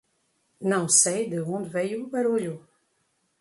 Não 0.59 0.89
sei 0.89 1.29
de 1.29 1.39
onde 1.41 1.69
veio 1.69 2.05
o 2.05 2.09
barulho. 2.09 2.67